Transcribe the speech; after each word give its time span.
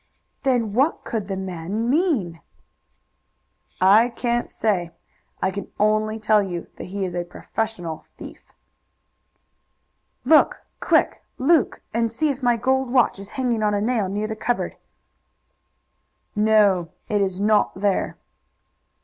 "Then 0.41 0.73
what 0.73 1.03
could 1.03 1.27
the 1.27 1.37
man 1.37 1.87
mean?" 1.87 2.41
"I 3.79 4.09
can't 4.09 4.49
say. 4.49 4.89
I 5.43 5.51
can 5.51 5.71
only 5.79 6.17
tell 6.17 6.41
you 6.41 6.65
that 6.77 6.85
he 6.85 7.05
is 7.05 7.13
a 7.13 7.23
professional 7.23 8.03
thief." 8.17 8.51
"Look 10.25 10.65
quick, 10.79 11.21
Luke, 11.37 11.83
and 11.93 12.11
see 12.11 12.29
if 12.29 12.41
my 12.41 12.57
gold 12.57 12.89
watch 12.89 13.19
is 13.19 13.29
hanging 13.37 13.61
on 13.61 13.75
a 13.75 13.79
nail 13.79 14.09
near 14.09 14.25
the 14.25 14.35
cupboard." 14.35 14.75
"No, 16.35 16.89
it 17.07 17.21
is 17.21 17.39
not 17.39 17.75
there." 17.75 18.17